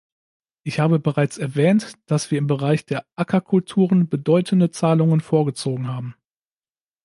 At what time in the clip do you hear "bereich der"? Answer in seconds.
2.47-3.05